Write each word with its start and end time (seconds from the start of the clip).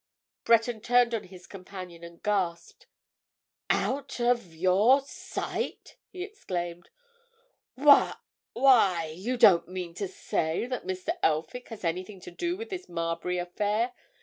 Breton 0.45 0.81
turned 0.81 1.13
on 1.13 1.25
his 1.25 1.45
companion 1.45 2.03
and 2.03 2.23
gasped. 2.23 2.87
"Out—of—your—sight!" 3.69 5.97
he 6.09 6.23
exclaimed. 6.23 6.89
"Why—why—you 7.75 9.37
don't 9.37 9.67
mean 9.67 9.93
to 9.93 10.07
say 10.07 10.65
that 10.65 10.87
Mr. 10.87 11.19
Elphick 11.21 11.67
has 11.67 11.83
anything 11.83 12.19
to 12.21 12.31
do 12.31 12.57
with 12.57 12.71
this 12.71 12.89
Marbury 12.89 13.37
affair? 13.37 13.93